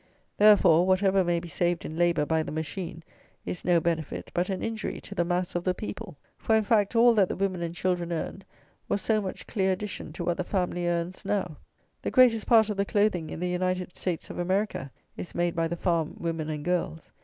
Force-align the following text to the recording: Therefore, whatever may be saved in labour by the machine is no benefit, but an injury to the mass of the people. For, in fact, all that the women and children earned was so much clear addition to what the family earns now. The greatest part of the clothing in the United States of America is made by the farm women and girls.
Therefore, 0.39 0.87
whatever 0.87 1.23
may 1.23 1.39
be 1.39 1.47
saved 1.47 1.85
in 1.85 1.95
labour 1.95 2.25
by 2.25 2.41
the 2.41 2.51
machine 2.51 3.03
is 3.45 3.63
no 3.63 3.79
benefit, 3.79 4.31
but 4.33 4.49
an 4.49 4.63
injury 4.63 4.99
to 5.01 5.13
the 5.13 5.23
mass 5.23 5.53
of 5.53 5.63
the 5.63 5.75
people. 5.75 6.17
For, 6.39 6.55
in 6.55 6.63
fact, 6.63 6.95
all 6.95 7.13
that 7.13 7.29
the 7.29 7.35
women 7.35 7.61
and 7.61 7.75
children 7.75 8.11
earned 8.11 8.43
was 8.89 8.99
so 8.99 9.21
much 9.21 9.45
clear 9.45 9.73
addition 9.73 10.11
to 10.13 10.23
what 10.25 10.37
the 10.37 10.43
family 10.43 10.87
earns 10.87 11.23
now. 11.23 11.57
The 12.01 12.09
greatest 12.09 12.47
part 12.47 12.67
of 12.71 12.77
the 12.77 12.83
clothing 12.85 13.29
in 13.29 13.39
the 13.39 13.47
United 13.49 13.95
States 13.95 14.31
of 14.31 14.39
America 14.39 14.91
is 15.17 15.35
made 15.35 15.55
by 15.55 15.67
the 15.67 15.77
farm 15.77 16.15
women 16.17 16.49
and 16.49 16.65
girls. 16.65 17.11